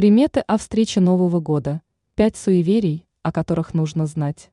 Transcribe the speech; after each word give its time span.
Приметы 0.00 0.40
о 0.40 0.56
встрече 0.56 0.98
Нового 0.98 1.40
года. 1.40 1.82
Пять 2.14 2.34
суеверий, 2.34 3.06
о 3.22 3.32
которых 3.32 3.74
нужно 3.74 4.06
знать. 4.06 4.50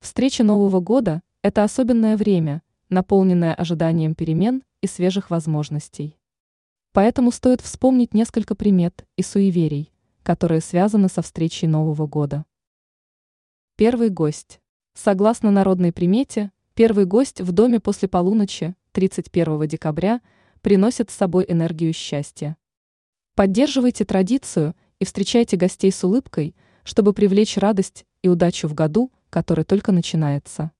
Встреча 0.00 0.44
Нового 0.44 0.80
года– 0.80 1.22
это 1.42 1.64
особенное 1.64 2.18
время, 2.18 2.60
наполненное 2.90 3.54
ожиданием 3.54 4.14
перемен 4.14 4.64
и 4.82 4.86
свежих 4.86 5.30
возможностей. 5.30 6.18
Поэтому 6.92 7.32
стоит 7.32 7.62
вспомнить 7.62 8.12
несколько 8.12 8.54
примет 8.54 9.06
и 9.16 9.22
суеверий, 9.22 9.90
которые 10.22 10.60
связаны 10.60 11.08
со 11.08 11.22
встречей 11.22 11.66
Нового 11.66 12.06
года. 12.06 12.44
Первый 13.76 14.10
гость. 14.10 14.60
Согласно 14.92 15.50
народной 15.50 15.90
примете, 15.90 16.52
первый 16.74 17.06
гость 17.06 17.40
в 17.40 17.50
доме 17.52 17.80
после 17.80 18.08
полуночи, 18.08 18.74
31 18.92 19.66
декабря, 19.68 20.20
приносит 20.60 21.10
с 21.10 21.14
собой 21.14 21.46
энергию 21.48 21.94
счастья. 21.94 22.58
Поддерживайте 23.34 24.04
традицию 24.04 24.74
и 24.98 25.06
встречайте 25.06 25.56
гостей 25.56 25.90
с 25.90 26.04
улыбкой, 26.04 26.54
чтобы 26.84 27.14
привлечь 27.14 27.56
радость 27.56 28.04
и 28.20 28.28
удачу 28.28 28.68
в 28.68 28.74
году, 28.74 29.10
который 29.30 29.64
только 29.64 29.90
начинается. 29.90 30.70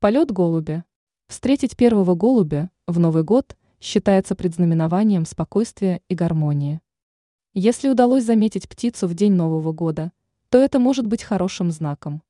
Полет 0.00 0.30
голубя. 0.30 0.86
Встретить 1.26 1.76
первого 1.76 2.14
голубя 2.14 2.70
в 2.86 2.98
Новый 2.98 3.24
год 3.24 3.58
считается 3.78 4.34
предзнаменованием 4.34 5.26
спокойствия 5.26 6.00
и 6.08 6.14
гармонии. 6.14 6.80
Если 7.52 7.90
удалось 7.90 8.24
заметить 8.24 8.68
птицу 8.68 9.06
в 9.06 9.14
день 9.14 9.34
Нового 9.34 9.72
года, 9.72 10.12
то 10.48 10.58
это 10.58 10.78
может 10.78 11.06
быть 11.06 11.22
хорошим 11.22 11.70
знаком. 11.70 12.22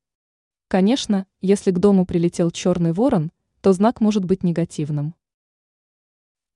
Конечно, 0.67 1.25
если 1.39 1.71
к 1.71 1.79
дому 1.79 2.05
прилетел 2.05 2.51
черный 2.51 2.91
ворон, 2.91 3.31
то 3.61 3.71
знак 3.71 4.01
может 4.01 4.25
быть 4.25 4.43
негативным. 4.43 5.15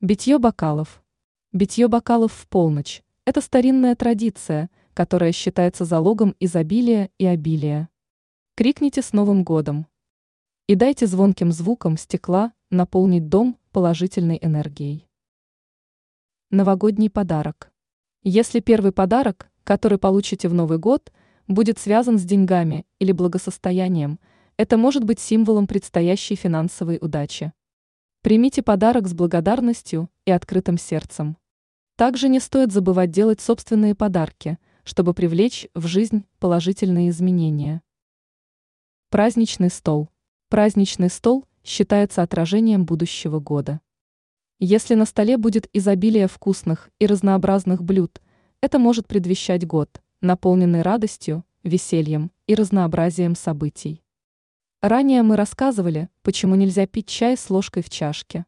Битье 0.02 0.40
бокалов. 0.40 1.03
Битье 1.56 1.88
бокалов 1.88 2.34
в 2.34 2.48
полночь– 2.48 3.04
это 3.26 3.40
старинная 3.40 3.96
традиция, 3.96 4.72
которая 4.96 5.32
считается 5.32 5.86
залогом 5.86 6.36
изобилия 6.40 7.12
и 7.20 7.28
обилия. 7.28 7.90
Крикните 8.56 9.04
с 9.04 9.14
Новым 9.14 9.44
годом! 9.44 9.86
И 10.66 10.74
дайте 10.74 11.06
звонким 11.06 11.52
звуком 11.52 11.96
стекла 11.96 12.54
наполнить 12.72 13.30
дом 13.30 13.60
положительной 13.72 14.40
энергией. 14.42 15.08
Новогодний 16.50 17.12
подарок. 17.12 17.72
Если 18.24 18.60
первый 18.60 18.92
подарок, 18.92 19.52
который 19.64 20.00
получите 20.00 20.50
в 20.50 20.56
Новый 20.56 20.80
год, 20.80 21.14
будет 21.48 21.78
связан 21.78 22.18
с 22.18 22.24
деньгами 22.24 22.84
или 22.98 23.12
благосостоянием, 23.12 24.20
это 24.58 24.76
может 24.76 25.04
быть 25.04 25.20
символом 25.20 25.68
предстоящей 25.68 26.34
финансовой 26.34 26.98
удачи. 27.00 27.54
Примите 28.24 28.64
подарок 28.64 29.08
с 29.08 29.14
благодарностью 29.14 30.10
и 30.26 30.32
открытым 30.32 30.80
сердцем. 30.80 31.38
Также 31.96 32.28
не 32.28 32.40
стоит 32.40 32.72
забывать 32.72 33.12
делать 33.12 33.40
собственные 33.40 33.94
подарки, 33.94 34.58
чтобы 34.84 35.14
привлечь 35.14 35.68
в 35.76 35.86
жизнь 35.86 36.26
положительные 36.40 37.10
изменения. 37.10 37.84
Праздничный 39.10 39.70
стол. 39.70 40.10
Праздничный 40.50 41.10
стол 41.10 41.46
считается 41.64 42.24
отражением 42.24 42.86
будущего 42.86 43.40
года. 43.40 43.80
Если 44.60 44.96
на 44.96 45.06
столе 45.06 45.38
будет 45.38 45.70
изобилие 45.72 46.28
вкусных 46.28 46.90
и 46.98 47.06
разнообразных 47.06 47.84
блюд, 47.84 48.22
это 48.60 48.80
может 48.80 49.08
предвещать 49.08 49.68
год, 49.68 50.02
наполненный 50.20 50.82
радостью, 50.82 51.44
весельем 51.64 52.32
и 52.48 52.56
разнообразием 52.56 53.36
событий. 53.36 54.04
Ранее 54.82 55.22
мы 55.22 55.36
рассказывали, 55.36 56.10
почему 56.24 56.56
нельзя 56.56 56.88
пить 56.88 57.08
чай 57.08 57.38
с 57.38 57.50
ложкой 57.52 57.84
в 57.84 57.90
чашке. 57.90 58.46